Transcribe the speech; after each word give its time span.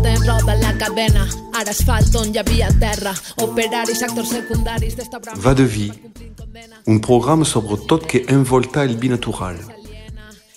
Passa 0.00 0.12
el 0.12 0.18
temps, 0.18 0.26
roda 0.26 0.54
la 0.56 0.72
cadena, 0.78 1.26
ara 1.52 1.70
asfalt 1.70 2.14
on 2.16 2.30
hi 2.32 2.38
havia 2.38 2.68
terra, 2.80 3.12
operaris, 3.42 4.02
actors 4.02 4.30
secundaris 4.32 4.96
d'esta 4.96 5.18
brama... 5.18 5.40
Va 5.40 5.54
de 5.54 5.64
vie, 5.64 5.92
un 6.86 7.00
programme 7.00 7.44
sobre 7.44 7.76
tot 7.86 8.06
que 8.06 8.24
envolta 8.28 8.84
el 8.84 8.96
binatural, 8.96 9.56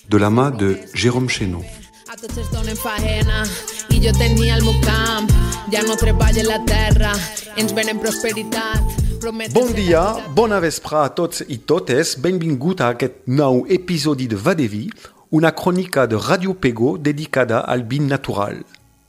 de 0.08 0.18
la 0.18 0.30
mà 0.30 0.50
de 0.50 0.80
Jérôme 0.94 1.28
Chénaud. 1.28 1.64
A 2.08 2.16
tots 2.16 2.38
es 2.38 2.48
donen 2.52 2.76
faena 2.76 3.44
i 3.90 4.00
jo 4.00 4.12
tenia 4.16 4.56
el 4.56 4.64
meu 4.64 4.78
camp, 4.84 5.28
ja 5.72 5.82
no 5.84 5.96
treballa 5.96 6.44
la 6.46 6.60
terra, 6.64 7.12
ens 7.56 7.74
venen 7.74 8.00
prosperitat. 8.00 8.80
prometen 9.20 9.54
Bon 9.54 9.68
ser 9.68 9.76
dia, 9.76 10.00
la 10.00 10.14
vida. 10.14 10.34
bona 10.34 10.60
vespre 10.60 11.02
a 11.02 11.08
tots 11.08 11.44
i 11.48 11.58
totes, 11.58 12.16
benvingut 12.20 12.80
a 12.80 12.94
aquest 12.94 13.26
nou 13.26 13.66
episodi 13.68 14.26
de 14.26 14.36
Va 14.36 14.54
de 14.54 14.68
vie, 14.68 14.88
una 15.30 15.52
crònica 15.52 16.06
de 16.06 16.16
Radio 16.16 16.54
Pego 16.54 16.96
dedicada 16.98 17.60
al 17.60 17.84
bin 17.84 18.06
natural. 18.08 18.64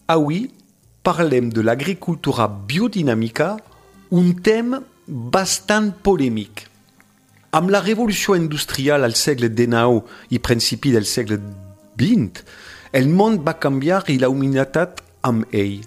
Avui 0.07 0.51
parlem 1.01 1.49
de 1.49 1.63
l'agricultura 1.65 2.45
biodinàmica, 2.45 3.55
un 4.13 4.35
tema 4.37 4.77
bastant 5.07 5.89
polèmic. 6.05 6.67
Amb 7.57 7.73
la 7.73 7.81
revolució 7.81 8.35
industrial 8.37 9.01
al 9.07 9.15
segle 9.17 9.49
XIX 9.49 10.05
i 10.29 10.37
principi 10.37 10.93
del 10.93 11.09
segle 11.09 11.39
XX, 11.97 12.45
el 12.93 13.09
món 13.09 13.39
va 13.47 13.57
canviar 13.57 14.03
i 14.13 14.19
la 14.21 14.29
humanitat 14.29 15.01
amb 15.25 15.49
ell. 15.49 15.81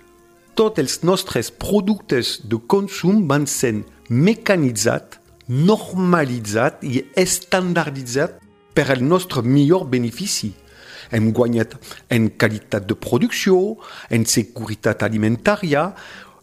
Tots 0.58 0.82
els 0.82 0.98
nostres 1.06 1.52
productes 1.54 2.40
de 2.42 2.58
consum 2.66 3.22
van 3.30 3.46
ser 3.46 3.76
mecanitzats, 4.10 5.22
normalitzats 5.46 6.82
i 6.82 7.04
estandarditzats 7.14 8.42
per 8.74 8.90
al 8.90 9.06
nostre 9.06 9.46
millor 9.46 9.86
benefici. 9.86 10.56
En 11.10 11.32
qualitat 11.32 12.86
de 12.88 12.94
producció, 12.94 13.76
en 14.10 14.26
seguretat 14.26 15.02
alimentària, 15.02 15.92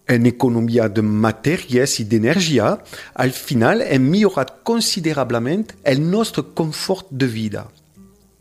en 0.07 0.25
economia 0.29 0.87
de 0.87 1.01
matèries 1.01 1.99
i 2.01 2.05
d'energia, 2.05 2.75
al 3.15 3.31
final 3.33 3.81
hem 3.81 4.05
millorat 4.09 4.61
considerablement 4.63 5.73
el 5.83 6.01
nostre 6.01 6.43
confort 6.53 7.09
de 7.09 7.25
vida. 7.25 7.65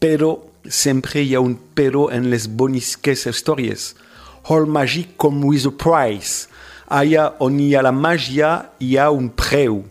Però 0.01 0.37
sempre 0.69 1.23
hi 1.23 1.35
ha 1.35 1.41
un 1.41 1.57
però 1.75 2.11
en 2.13 2.29
les 2.33 2.49
bonisques 2.49 3.27
històries. 3.31 3.95
All 4.53 4.69
màgic 4.69 5.17
com 5.17 5.41
a 5.67 5.73
price. 5.73 6.49
Allà 6.89 7.33
on 7.41 7.59
hi 7.61 7.73
ha 7.75 7.83
la 7.83 7.93
màgia 7.93 8.71
hi 8.81 8.97
un 9.11 9.31
preu. 9.33 9.85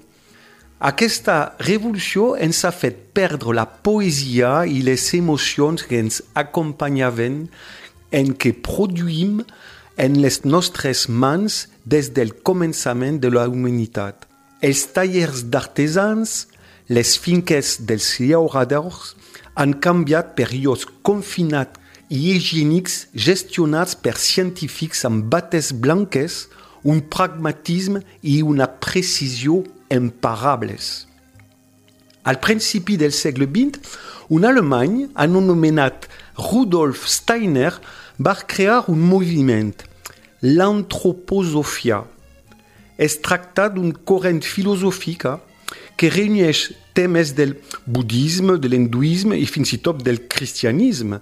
Aquesta 0.84 1.56
revolució 1.64 2.34
ens 2.36 2.58
ha 2.68 2.70
fet 2.76 2.98
perdre 3.16 3.54
la 3.56 3.64
poesia 3.88 4.66
i 4.68 4.82
les 4.84 5.06
emocions 5.16 5.86
que 5.88 6.02
ens 6.04 6.18
acompanyaven 6.36 7.38
en 8.20 8.32
què 8.36 8.52
produïm 8.66 9.38
en 10.04 10.18
les 10.20 10.42
nostres 10.44 11.06
mans 11.08 11.62
des 11.88 12.10
del 12.18 12.34
començament 12.50 13.22
de 13.24 13.32
la 13.32 13.46
humanitat. 13.48 14.28
Els 14.60 14.82
tallers 14.92 15.46
d'artesans, 15.54 16.34
les 16.92 17.14
finques 17.16 17.78
dels 17.88 18.10
llauradors 18.20 19.14
han 19.56 19.78
canviat 19.86 20.34
per 20.36 20.50
llocs 20.52 20.84
confinats 21.08 21.80
i 22.12 22.20
higiènics 22.34 23.06
gestionats 23.16 23.96
per 23.96 24.18
científics 24.20 25.06
amb 25.08 25.32
bates 25.32 25.72
blanques, 25.72 26.50
un 26.84 27.00
pragmatisme 27.08 28.04
i 28.20 28.42
una 28.44 28.68
precisió 28.68 29.62
imparables. 29.94 31.08
Al 32.24 32.40
principi 32.40 32.98
del 32.98 33.12
segle 33.12 33.46
XX, 33.46 33.80
un 34.30 34.46
alemany 34.48 35.10
anomenat 35.16 36.08
Rudolf 36.40 37.06
Steiner 37.08 37.74
va 38.18 38.36
crear 38.48 38.86
un 38.90 39.00
moviment, 39.00 39.76
l'antroposofia. 40.42 42.04
Es 42.98 43.20
tracta 43.22 43.68
d'un 43.70 43.92
corrent 43.92 44.44
filosòfic 44.44 45.26
que 45.98 46.12
reuneix 46.14 46.70
temes 46.96 47.34
del 47.36 47.58
budisme, 47.86 48.58
de 48.58 48.70
l'hinduisme 48.72 49.36
i 49.36 49.48
fins 49.50 49.74
i 49.76 49.82
tot 49.84 50.00
del 50.06 50.24
cristianisme. 50.32 51.20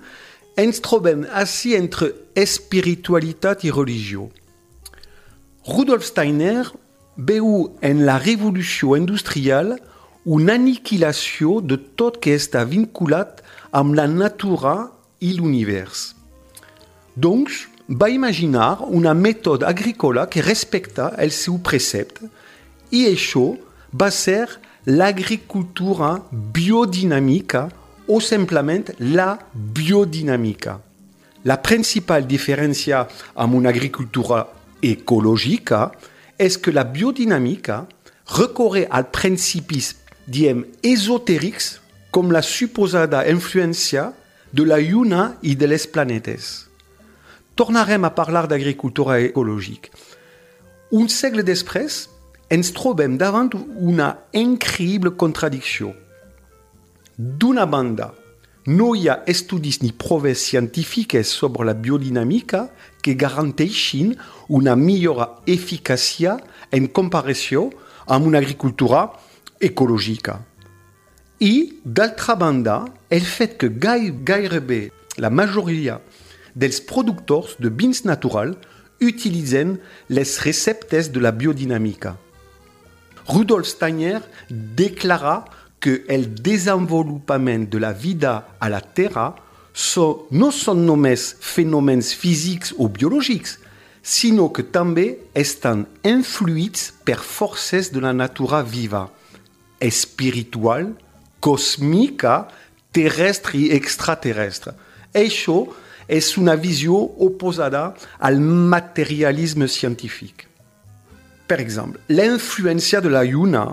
Ens 0.60 0.84
trobem 0.84 1.26
així 1.32 1.74
entre 1.78 2.12
espiritualitat 2.36 3.66
i 3.66 3.74
religió. 3.74 4.30
Rudolf 5.66 6.06
Steiner 6.06 6.66
veu 7.18 7.72
en 7.82 8.06
la 8.06 8.18
revolució 8.20 8.96
industrial 8.96 9.78
una 10.26 10.54
aniquilació 10.54 11.60
de 11.62 11.78
tot 11.98 12.20
que 12.22 12.36
està 12.38 12.64
vinculat 12.66 13.42
amb 13.72 13.96
la 13.98 14.08
natura 14.08 14.92
i 15.20 15.34
l'univers. 15.38 16.12
Doncs 17.16 17.66
va 17.90 18.10
imaginar 18.10 18.82
una 18.88 19.14
mètode 19.14 19.66
agrícola 19.68 20.28
que 20.30 20.42
respecta 20.42 21.12
el 21.18 21.32
seu 21.36 21.58
precepte 21.60 22.30
i 22.92 23.06
això 23.10 23.52
va 23.92 24.12
ser 24.12 24.48
l'agricultura 24.86 26.22
biodinàmica 26.32 27.68
o 28.08 28.20
simplement 28.20 28.88
la 29.00 29.36
biodinàmica. 29.54 30.80
La 31.44 31.58
principal 31.58 32.26
diferència 32.30 33.04
amb 33.36 33.58
una 33.58 33.70
agricultura 33.70 34.46
ecològica 34.82 35.90
és 36.42 36.58
que 36.58 36.74
la 36.74 36.84
biodinàmica 36.84 37.84
recorre 38.38 38.88
a 38.90 39.04
principis, 39.06 39.94
diem, 40.26 40.66
esotèrics 40.82 41.76
com 42.12 42.32
la 42.34 42.42
suposada 42.42 43.22
influència 43.30 44.10
de 44.52 44.66
la 44.66 44.80
lluna 44.82 45.36
i 45.46 45.54
de 45.56 45.70
les 45.70 45.86
planetes? 45.88 46.68
Tornarem 47.56 48.08
a 48.08 48.14
parlar 48.16 48.48
d'agricultura. 48.50 49.20
Un 50.92 51.08
segle 51.08 51.44
després, 51.46 52.08
ens 52.50 52.72
trobem 52.76 53.18
davant 53.22 53.52
una 53.78 54.16
increïble 54.34 55.14
contradicció. 55.16 55.94
D'una 57.16 57.68
banda, 57.70 58.10
no 58.68 58.94
hi 58.94 59.08
ha 59.10 59.22
estudis 59.26 59.82
ni 59.82 59.92
proves 59.92 60.44
científiques 60.46 61.28
sobre 61.28 61.66
la 61.66 61.74
biodinàmica 61.74 62.68
que 63.02 63.16
garanteixin 63.18 64.14
una 64.50 64.76
millora 64.76 65.42
eficàcia 65.50 66.38
en 66.72 66.88
comparació 66.94 67.70
amb 68.06 68.28
una 68.30 68.38
agricultura 68.38 69.08
ecològica. 69.62 70.40
I, 71.42 71.82
d'altra 71.84 72.36
banda, 72.38 72.86
el 73.10 73.26
fet 73.26 73.58
que 73.58 73.72
gai, 73.82 74.12
gairebé 74.12 74.92
la 75.18 75.32
majoria 75.34 75.98
dels 76.54 76.82
productors 76.86 77.56
de 77.58 77.72
vins 77.74 78.04
naturals 78.06 78.58
utilitzen 79.02 79.80
les 80.10 80.38
receptes 80.46 81.10
de 81.10 81.20
la 81.20 81.32
biodinàmica. 81.34 82.14
Rudolf 83.26 83.66
Steiner 83.68 84.22
declara 84.50 85.42
el 85.90 86.28
desenvolupament 86.44 87.70
de 87.72 87.80
la 87.80 87.94
vida 87.94 88.58
a 88.60 88.70
la 88.70 88.82
Terra 88.82 89.32
so, 89.74 90.28
no 90.32 90.52
són 90.54 90.86
només 90.86 91.32
fenòmens 91.42 92.12
físics 92.14 92.76
o 92.78 92.90
biològics, 92.92 93.58
sinó 94.02 94.50
que 94.54 94.66
també 94.66 95.18
estan 95.38 95.86
influïts 96.04 96.92
per 97.06 97.18
forces 97.18 97.92
de 97.94 98.02
la 98.02 98.14
natura 98.14 98.62
viva, 98.62 99.08
espiritual, 99.80 100.92
còsmica, 101.42 102.48
terrestre 102.94 103.58
i 103.58 103.72
extraterrestre. 103.74 104.76
Això 105.14 105.66
és 106.12 106.36
una 106.38 106.58
visió 106.60 106.98
oposada 107.24 107.92
al 108.20 108.40
materialisme 108.42 109.68
científic. 109.68 110.48
Exemple, 111.52 112.00
l'influència 112.08 113.02
de 113.04 113.10
la 113.12 113.26
lluna 113.28 113.66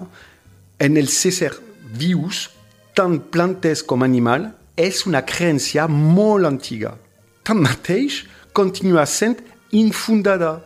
en 0.83 0.97
éssers 0.99 1.61
vius, 1.95 2.49
tant 2.95 3.19
plantes 3.19 3.83
com 3.83 4.03
animals, 4.03 4.51
és 4.79 5.05
una 5.07 5.23
creença 5.27 5.89
molt 5.91 6.47
antiga. 6.47 6.95
Tanmateix, 7.43 8.25
continua 8.53 9.07
sent 9.07 9.41
infundada, 9.73 10.59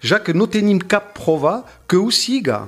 ja 0.00 0.20
que 0.24 0.32
no 0.32 0.48
tenim 0.48 0.80
cap 0.80 1.12
prova 1.18 1.60
que 1.86 1.98
ho 2.00 2.10
siga. 2.10 2.66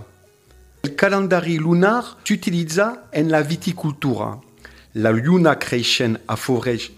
El 0.83 0.97
calendari 0.99 1.59
lunar 1.59 2.19
s'utilitza 2.25 3.09
en 3.13 3.31
la 3.31 3.43
viticultura. 3.43 4.35
La 4.95 5.13
lluna 5.13 5.55
creixent 5.57 6.19
afavoreix, 6.29 6.91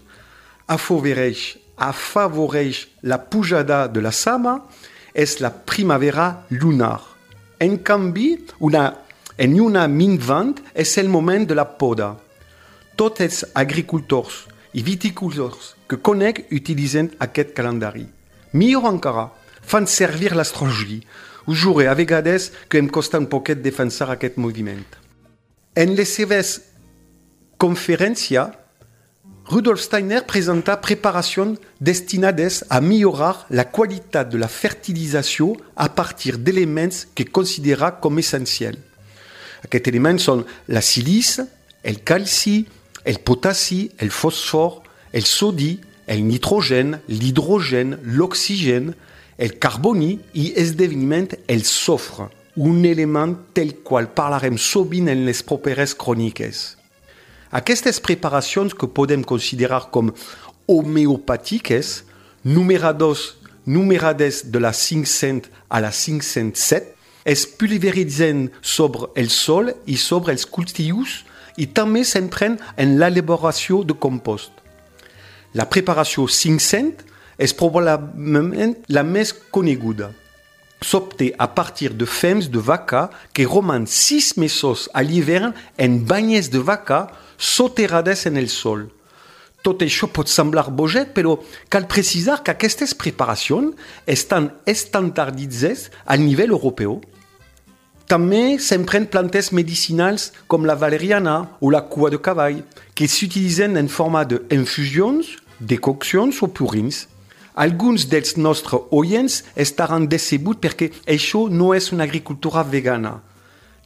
afavoreix 0.67 1.53
afavoreix 1.77 2.87
la 3.03 3.17
pujada 3.17 3.87
de 3.87 4.01
la 4.01 4.11
sama 4.11 4.61
és 5.13 5.39
la 5.39 5.51
primavera 5.51 6.45
lunar. 6.49 7.01
En 7.59 7.77
canvi, 7.77 8.35
una, 8.59 8.93
en 9.37 9.59
una 9.59 9.87
minvant 9.87 10.55
és 10.73 10.97
el 10.97 11.09
moment 11.09 11.45
de 11.47 11.55
la 11.55 11.65
poda. 11.77 12.15
Tots 12.95 13.23
els 13.25 13.41
agricultors 13.53 14.45
i 14.75 14.83
viticultors 14.83 15.73
que 15.89 15.99
conec 15.99 16.45
utilitzen 16.55 17.11
aquest 17.19 17.51
calendari. 17.55 18.05
Millor 18.55 18.87
encara, 18.87 19.29
fan 19.61 19.87
servir 19.87 20.31
l'astrologia. 20.35 21.03
Us 21.45 21.59
jure, 21.61 21.85
a 21.87 21.93
vegades 21.93 22.51
que 22.69 22.79
em 22.79 22.87
costa 22.89 23.19
un 23.19 23.27
poquet 23.29 23.59
defensar 23.61 24.09
aquest 24.09 24.39
moviment. 24.41 24.85
En 25.75 25.91
les 25.93 26.09
seves 26.09 26.61
conferències, 27.59 28.55
Rudolf 29.45 29.83
Steiner 29.83 30.23
presenta 30.25 30.79
preparacions 30.81 31.59
destinades 31.77 32.63
a 32.69 32.79
millorar 32.81 33.45
la 33.51 33.67
qualitat 33.69 34.31
de 34.31 34.39
la 34.41 34.49
fertilizació 34.49 35.51
a 35.75 35.91
partir 35.93 36.39
d'elements 36.39 37.05
que 37.13 37.27
considera 37.29 37.91
com 38.01 38.17
essencials. 38.17 38.94
Aquests 39.65 39.91
elements 39.91 40.29
són 40.29 40.45
la 40.69 40.83
silice, 40.85 41.47
el 41.83 42.01
calci, 42.05 42.59
el 43.05 43.19
potassi, 43.25 43.89
el 44.01 44.13
fòsfor, 44.13 44.81
el 45.13 45.25
sodi, 45.25 45.75
el 46.07 46.23
nitrogen, 46.25 46.99
l'hidrogen, 47.09 47.97
l'oxigène, 48.05 48.93
el 49.37 49.57
carboni 49.59 50.15
i 50.37 50.51
esdeveniment 50.61 51.33
el 51.51 51.65
sofre, 51.67 52.29
un 52.55 52.85
element 52.87 53.35
tel 53.53 53.75
qual 53.83 54.07
parlarem 54.15 54.57
sovint 54.57 55.09
en 55.11 55.25
les 55.27 55.41
properes 55.43 55.95
cròniques. 55.99 56.65
Aquestes 57.55 57.99
preparacions 58.03 58.73
que 58.73 58.87
podem 58.87 59.23
considerar 59.23 59.85
com 59.91 60.13
homeopàtiques, 60.67 62.03
numerades, 62.43 63.35
numerades 63.65 64.45
de 64.51 64.59
la 64.59 64.73
500 64.73 65.51
a 65.69 65.81
la 65.81 65.91
507, 65.91 66.94
es 67.25 67.47
pulveritzen 67.49 68.51
sobre 68.61 69.09
el 69.15 69.31
sol 69.33 69.73
i 69.89 69.97
sobre 69.97 70.31
els 70.31 70.45
cultius 70.45 71.23
i 71.57 71.65
també 71.73 72.03
s'empren 72.05 72.59
en 72.77 72.99
de 72.99 73.93
compost. 73.99 74.51
La 75.55 75.65
preparació 75.65 76.27
500 76.27 77.01
és 77.37 77.53
probablement 77.53 78.75
la 78.87 79.03
més 79.03 79.33
coneguda. 79.51 80.11
S'obté 80.81 81.33
a 81.39 81.47
partir 81.47 81.89
de 81.95 82.05
fems 82.05 82.49
de 82.51 82.59
vaca 82.59 83.09
que 83.33 83.45
roman 83.45 83.87
sis 83.87 84.37
mesos 84.37 84.89
a 84.93 85.01
l'hivern 85.01 85.53
en 85.77 86.05
banyes 86.05 86.51
de 86.51 86.59
vaca 86.59 87.07
soterrades 87.37 88.25
en 88.27 88.37
el 88.37 88.49
sol. 88.49 88.91
Tot 89.63 89.81
això 89.81 90.05
pot 90.13 90.29
semblar 90.29 90.69
boget, 90.69 91.09
però 91.15 91.39
cal 91.73 91.87
precisar 91.89 92.43
que 92.43 92.53
aquestes 92.53 92.93
preparacions 92.93 93.73
estan 94.05 94.51
estandarditzades 94.67 95.89
a 96.05 96.17
nivell 96.21 96.53
europeu. 96.53 96.99
També 98.05 98.59
s'empren 98.61 99.07
plantes 99.09 99.47
medicinals 99.49 100.27
com 100.45 100.65
la 100.69 100.75
valeriana 100.77 101.39
o 101.57 101.71
la 101.73 101.81
cua 101.89 102.11
de 102.13 102.19
cavall, 102.21 102.59
que 102.93 103.07
s'utilitzen 103.09 103.79
en 103.81 103.89
forma 103.89 104.21
d'infusions, 104.29 105.31
decoccions 105.59 106.43
o 106.45 106.47
purins. 106.53 107.07
Alguns 107.55 108.05
dels 108.11 108.35
nostres 108.37 108.85
oients 108.91 109.39
estaran 109.55 110.05
decebuts 110.05 110.61
perquè 110.61 110.91
això 111.09 111.47
no 111.49 111.73
és 111.73 111.89
una 111.95 112.05
agricultura 112.05 112.61
vegana. 112.61 113.15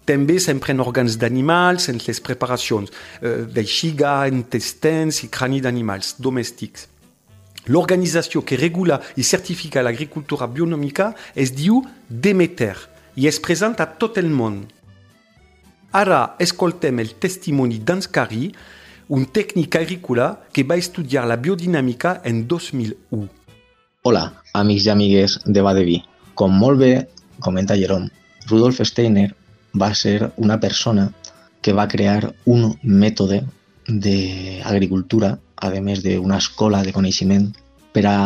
També 0.04 0.36
s'empren 0.42 0.84
òrgans 0.84 1.16
d'animals 1.22 1.88
en 1.88 2.04
les 2.04 2.20
preparacions, 2.20 2.92
eh, 3.22 3.46
veixiga, 3.48 4.28
intestins 4.28 5.24
i 5.24 5.30
crani 5.30 5.62
d'animals 5.62 6.16
domèstics. 6.20 6.90
L'organització 7.68 8.44
que 8.44 8.58
regula 8.58 9.00
i 9.16 9.24
certifica 9.24 9.84
l'agricultura 9.86 10.48
bionòmica 10.48 11.14
es 11.36 11.54
diu 11.54 11.84
Demeter 12.10 12.89
i 13.20 13.28
és 13.28 13.40
present 13.44 13.76
a 13.84 13.88
tot 14.00 14.18
el 14.22 14.30
món. 14.32 14.62
Ara 16.00 16.20
escoltem 16.46 17.02
el 17.04 17.16
testimoni 17.20 17.82
d'Anskari, 17.84 18.46
un 19.16 19.26
tècnic 19.36 19.76
agrícola 19.80 20.30
que 20.54 20.64
va 20.64 20.78
estudiar 20.80 21.26
la 21.28 21.36
biodinàmica 21.36 22.20
en 22.30 22.46
2001. 22.48 23.28
Hola, 24.08 24.24
amics 24.56 24.86
i 24.88 24.94
amigues 24.94 25.40
de 25.46 25.66
Badevi. 25.66 25.98
Com 26.40 26.56
molt 26.56 26.80
bé 26.80 26.94
comenta 27.44 27.76
Jerome, 27.76 28.08
Rudolf 28.48 28.80
Steiner 28.88 29.28
va 29.76 29.92
ser 29.94 30.32
una 30.38 30.60
persona 30.60 31.10
que 31.62 31.74
va 31.76 31.90
crear 31.92 32.32
un 32.46 32.70
mètode 32.84 33.42
d'agricultura, 33.90 35.36
a 35.60 35.70
més 35.84 36.06
d'una 36.06 36.38
escola 36.40 36.86
de 36.86 36.96
coneixement, 36.96 37.50
per 37.92 38.06
a 38.08 38.18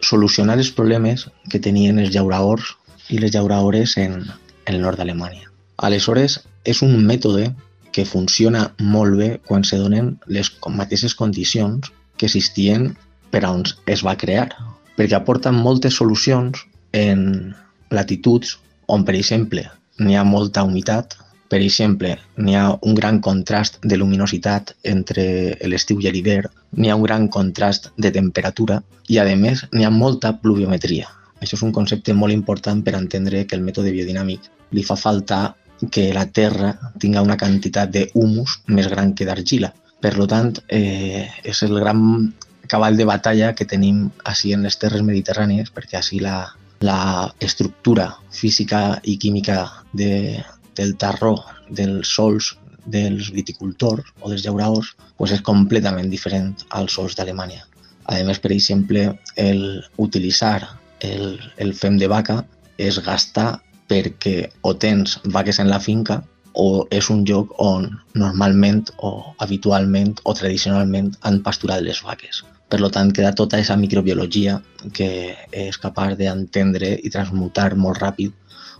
solucionar 0.00 0.56
els 0.56 0.70
problemes 0.72 1.26
que 1.50 1.60
tenien 1.60 1.98
els 1.98 2.14
llauraors 2.14 2.76
i 3.08 3.18
les 3.18 3.32
llauraores 3.32 3.96
en, 3.96 4.20
en 4.66 4.74
el 4.74 4.82
nord 4.82 4.98
d'Alemanya. 4.98 5.48
Aleshores, 5.78 6.40
és 6.64 6.82
un 6.82 6.96
mètode 7.06 7.52
que 7.92 8.04
funciona 8.04 8.68
molt 8.78 9.16
bé 9.18 9.28
quan 9.48 9.64
se 9.64 9.78
donen 9.80 10.16
les 10.26 10.50
mateixes 10.80 11.14
condicions 11.18 11.92
que 12.18 12.26
existien 12.26 12.90
per 13.30 13.44
a 13.44 13.52
on 13.54 13.64
es 13.86 14.04
va 14.04 14.16
crear, 14.20 14.48
perquè 14.96 15.16
aporta 15.16 15.52
moltes 15.54 15.96
solucions 16.00 16.66
en 16.92 17.54
latituds 17.90 18.58
on, 18.86 19.04
per 19.04 19.14
exemple, 19.14 19.64
n'hi 19.98 20.16
ha 20.16 20.24
molta 20.24 20.64
humitat, 20.64 21.16
per 21.48 21.60
exemple, 21.64 22.14
n'hi 22.36 22.56
ha 22.56 22.64
un 22.84 22.94
gran 22.94 23.20
contrast 23.24 23.78
de 23.82 23.96
luminositat 23.96 24.74
entre 24.84 25.24
l'estiu 25.72 26.00
i 26.02 26.10
l'hivern, 26.12 26.50
n'hi 26.76 26.90
ha 26.90 26.96
un 26.96 27.06
gran 27.06 27.28
contrast 27.32 27.90
de 27.96 28.12
temperatura 28.12 28.82
i, 29.08 29.18
a 29.18 29.24
més, 29.36 29.64
n'hi 29.72 29.86
ha 29.88 29.92
molta 29.94 30.34
pluviometria. 30.42 31.08
Això 31.40 31.56
és 31.56 31.64
un 31.64 31.72
concepte 31.72 32.14
molt 32.14 32.34
important 32.34 32.82
per 32.84 32.96
entendre 32.98 33.44
que 33.46 33.56
el 33.56 33.64
mètode 33.66 33.92
biodinàmic 33.94 34.50
li 34.74 34.84
fa 34.84 34.96
falta 34.96 35.54
que 35.90 36.08
la 36.12 36.26
terra 36.26 36.72
tinga 36.98 37.22
una 37.22 37.38
quantitat 37.38 37.92
d'humus 37.94 38.58
més 38.66 38.88
gran 38.90 39.14
que 39.14 39.26
d'argila. 39.28 39.72
Per 40.02 40.14
tant, 40.30 40.52
eh, 40.68 41.26
és 41.44 41.62
el 41.66 41.78
gran 41.78 42.32
cavall 42.68 42.96
de 42.98 43.06
batalla 43.08 43.54
que 43.54 43.66
tenim 43.66 44.08
així 44.24 44.52
en 44.52 44.62
les 44.66 44.76
terres 44.78 45.02
mediterrànies, 45.02 45.70
perquè 45.74 45.98
així 45.98 46.20
la, 46.20 46.50
la 46.80 47.32
estructura 47.40 48.10
física 48.30 49.00
i 49.04 49.16
química 49.18 49.64
de, 49.92 50.42
del 50.76 50.96
tarró, 50.96 51.36
dels 51.70 52.10
sols 52.14 52.56
dels 52.88 53.30
viticultors 53.34 54.06
o 54.22 54.30
dels 54.30 54.44
llauraors 54.46 54.94
pues 55.18 55.34
és 55.34 55.42
completament 55.44 56.08
diferent 56.10 56.54
als 56.70 56.94
sols 56.96 57.16
d'Alemanya. 57.18 57.64
A 58.08 58.22
més, 58.24 58.38
per 58.40 58.54
exemple, 58.54 59.10
el 59.36 59.82
utilitzar 60.00 60.62
el, 61.00 61.38
el 61.56 61.74
fem 61.74 61.98
de 61.98 62.08
vaca 62.10 62.42
és 62.78 62.98
gastar 63.04 63.58
perquè 63.88 64.50
o 64.62 64.74
tens 64.76 65.18
vaques 65.34 65.58
en 65.62 65.70
la 65.70 65.80
finca 65.80 66.20
o 66.58 66.86
és 66.90 67.08
un 67.12 67.24
lloc 67.28 67.54
on 67.62 67.88
normalment 68.18 68.84
o 68.98 69.34
habitualment 69.44 70.16
o 70.24 70.34
tradicionalment 70.34 71.12
han 71.22 71.42
pasturat 71.46 71.84
les 71.84 72.02
vaques. 72.04 72.42
Per 72.68 72.80
tant, 72.92 73.12
queda 73.14 73.32
tota 73.32 73.56
aquesta 73.56 73.78
microbiologia 73.80 74.58
que 74.92 75.36
és 75.52 75.78
capaç 75.80 76.18
d'entendre 76.18 76.98
i 77.00 77.12
transmutar 77.14 77.70
molt 77.76 78.02
ràpid 78.02 78.34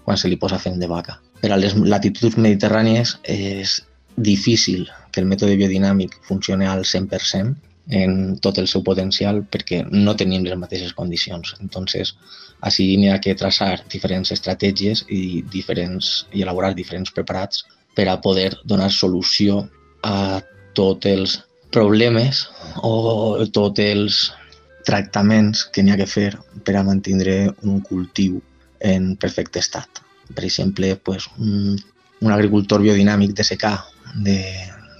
quan 0.04 0.18
se 0.20 0.28
li 0.28 0.36
posa 0.36 0.58
fem 0.60 0.76
de 0.80 0.88
vaca. 0.90 1.16
Per 1.40 1.52
a 1.52 1.56
les 1.56 1.76
latituds 1.78 2.36
mediterrànies 2.36 3.16
és 3.22 3.78
difícil 4.16 4.88
que 5.12 5.22
el 5.22 5.30
mètode 5.30 5.56
biodinàmic 5.56 6.18
funcioni 6.26 6.66
al 6.66 6.84
100% 6.84 7.54
en 7.88 8.36
tot 8.44 8.58
el 8.58 8.68
seu 8.68 8.82
potencial 8.84 9.42
perquè 9.48 9.82
no 9.88 10.14
tenim 10.16 10.44
les 10.44 10.58
mateixes 10.60 10.92
condicions. 10.92 11.54
Entonces, 11.62 12.14
així 12.60 12.90
n'hi 12.96 13.10
ha 13.12 13.20
que 13.24 13.36
traçar 13.38 13.84
diferents 13.88 14.32
estratègies 14.34 15.04
i, 15.08 15.42
diferents, 15.52 16.26
i 16.32 16.44
elaborar 16.44 16.74
diferents 16.76 17.12
preparats 17.14 17.64
per 17.96 18.08
a 18.08 18.18
poder 18.20 18.52
donar 18.64 18.90
solució 18.92 19.64
a 20.04 20.40
tots 20.74 21.08
els 21.08 21.38
problemes 21.72 22.46
o 22.84 23.44
tots 23.52 23.80
els 23.82 24.20
tractaments 24.88 25.66
que 25.72 25.82
n'hi 25.82 25.92
ha 25.92 26.00
que 26.00 26.08
fer 26.08 26.30
per 26.64 26.76
a 26.78 26.84
mantenir 26.84 27.50
un 27.62 27.80
cultiu 27.84 28.38
en 28.80 29.14
perfecte 29.16 29.60
estat. 29.60 30.00
Per 30.34 30.44
exemple, 30.44 30.94
pues, 30.96 31.26
un, 31.38 31.76
un 32.20 32.32
agricultor 32.32 32.82
biodinàmic 32.84 33.34
de 33.36 33.44
secà, 33.44 33.74
de, 34.24 34.38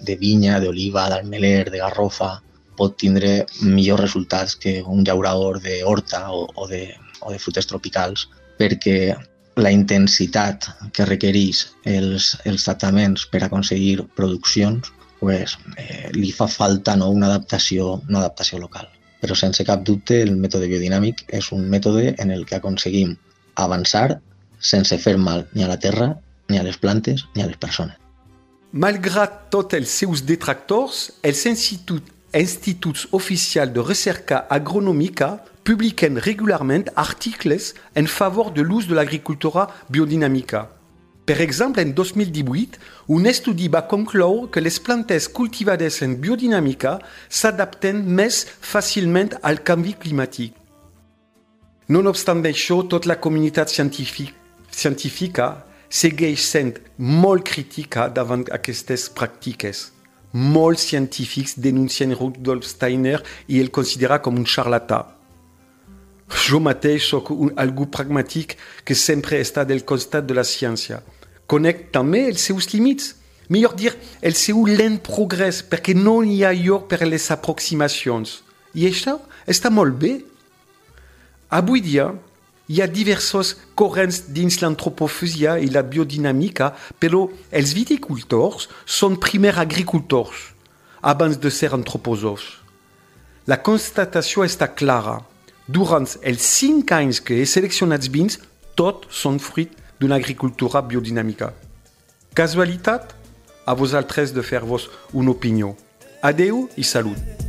de 0.05 0.17
vinya, 0.21 0.59
d'oliva, 0.61 1.09
d'almeler, 1.13 1.71
de 1.71 1.81
garrofa, 1.81 2.37
pot 2.79 2.97
tindre 3.01 3.33
millors 3.61 4.07
resultats 4.07 4.57
que 4.57 4.79
un 4.83 5.05
llaurador 5.05 5.61
d'horta 5.65 6.29
o, 6.33 6.47
o, 6.55 6.69
de, 6.71 6.85
o 7.21 7.33
de 7.35 7.41
frutes 7.43 7.67
tropicals 7.67 8.29
perquè 8.59 9.17
la 9.59 9.73
intensitat 9.75 10.69
que 10.95 11.07
requereix 11.07 11.65
els, 11.85 12.37
els 12.47 12.65
tractaments 12.65 13.27
per 13.33 13.43
aconseguir 13.45 14.05
produccions 14.19 14.93
pues, 15.19 15.57
eh, 15.77 16.11
li 16.15 16.31
fa 16.33 16.47
falta 16.47 16.95
no, 16.97 17.11
una, 17.11 17.27
adaptació, 17.27 17.99
una 18.09 18.23
adaptació 18.23 18.61
local. 18.63 18.87
Però 19.19 19.35
sense 19.35 19.65
cap 19.67 19.83
dubte 19.87 20.21
el 20.23 20.37
mètode 20.39 20.69
biodinàmic 20.71 21.25
és 21.35 21.51
un 21.55 21.67
mètode 21.71 22.15
en 22.23 22.31
el 22.31 22.45
que 22.47 22.59
aconseguim 22.59 23.17
avançar 23.59 24.21
sense 24.61 24.99
fer 25.03 25.17
mal 25.19 25.47
ni 25.55 25.67
a 25.67 25.71
la 25.71 25.79
terra, 25.79 26.13
ni 26.49 26.59
a 26.59 26.63
les 26.63 26.79
plantes, 26.79 27.27
ni 27.35 27.43
a 27.43 27.49
les 27.51 27.59
persones. 27.59 27.99
Malgrat 28.79 29.49
tots 29.51 29.75
els 29.75 29.91
seus 29.91 30.23
detractors, 30.29 31.09
els 31.25 31.43
instituts 31.51 32.15
instituts 32.35 33.09
oficials 33.13 33.73
de 33.73 33.81
recerca 33.81 34.47
agronómica 34.51 35.45
publiquen 35.65 36.19
regularment 36.19 36.89
articles 36.97 37.75
en 37.95 38.07
favor 38.07 38.53
de 38.53 38.63
l'ús 38.63 38.87
de 38.89 38.95
l'agricultura 38.95 39.69
biodinàmica. 39.91 40.69
Per 41.29 41.43
exemple, 41.43 41.83
en 41.83 41.93
2018, 41.93 42.79
un 43.09 43.27
estudi 43.27 43.69
va 43.69 43.83
concloure 43.83 44.49
que 44.51 44.61
les 44.61 44.79
plantes 44.81 45.29
cultivades 45.29 46.01
en 46.01 46.17
biodinàmica 46.17 46.95
s'adapten 47.29 48.01
més 48.01 48.47
fàcilment 48.49 49.37
al 49.43 49.61
canvi 49.61 49.93
climàtic. 49.93 50.55
No 51.89 52.01
obstant 52.09 52.41
això, 52.49 52.81
tota 52.89 53.13
la 53.13 53.21
comunitat 53.21 53.69
científica, 53.69 54.33
científica 54.71 55.67
segueix 55.89 56.41
sent 56.45 56.81
molt 56.97 57.45
crítica 57.45 58.09
davant 58.09 58.45
aquestes 58.53 59.09
pràctiques. 59.13 59.98
Molts 60.33 60.85
científics 60.91 61.55
denuncien 61.57 62.13
Rudolf 62.13 62.67
Steiner 62.69 63.23
i 63.49 63.61
el 63.63 63.71
considera 63.71 64.21
com 64.21 64.37
un 64.37 64.45
charlatà. 64.45 65.07
Jo 66.29 66.61
mateix 66.61 67.07
sóc 67.09 67.31
un, 67.33 67.55
algú 67.57 67.87
pragmàtic 67.89 68.59
que 68.85 68.95
sempre 68.95 69.41
està 69.41 69.65
del 69.65 69.87
costat 69.89 70.27
de 70.29 70.37
la 70.37 70.45
ciència. 70.45 71.01
Conec 71.49 71.89
també 71.95 72.27
els 72.29 72.45
seus 72.45 72.69
límits. 72.75 73.15
Millor 73.49 73.73
dir, 73.81 73.95
el 74.21 74.37
seu 74.37 74.67
lent 74.69 74.99
progrés, 75.01 75.63
perquè 75.65 75.95
no 75.97 76.21
hi 76.21 76.43
ha 76.45 76.53
lloc 76.53 76.91
per 76.91 77.07
les 77.09 77.31
aproximacions. 77.33 78.43
I 78.77 78.85
això 78.91 79.17
està 79.49 79.73
molt 79.73 79.97
bé. 79.97 80.19
Avui 81.49 81.81
dia, 81.81 82.11
hi 82.69 82.83
ha 82.83 82.87
diversos 82.87 83.55
corrents 83.75 84.27
dins 84.29 84.61
l'antropofasia 84.61 85.57
i 85.65 85.71
la 85.73 85.83
biodinàmica, 85.83 86.75
però 87.01 87.25
els 87.51 87.73
viticultors 87.73 88.69
són 88.85 89.17
primer 89.17 89.55
agricultors 89.57 90.53
abans 91.01 91.39
de 91.41 91.51
ser 91.51 91.73
antropòsofs. 91.73 92.59
La 93.49 93.57
constatació 93.65 94.45
està 94.45 94.69
clara. 94.69 95.23
Durant 95.69 96.09
els 96.21 96.45
cinc 96.45 96.93
anys 96.93 97.23
que 97.25 97.41
he 97.41 97.47
seleccionat 97.49 98.09
vins, 98.13 98.37
tots 98.77 99.09
són 99.23 99.41
fruit 99.41 99.73
d'una 100.01 100.21
agricultura 100.21 100.85
biodinàmica. 100.85 101.53
Casualitat? 102.37 103.17
A 103.69 103.75
vosaltres 103.77 104.33
de 104.33 104.45
fer-vos 104.45 104.89
una 105.13 105.33
opinió. 105.33 105.75
Adeu 106.25 106.67
i 106.77 106.85
salut! 106.85 107.48